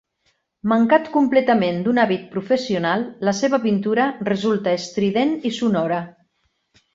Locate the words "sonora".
5.61-6.01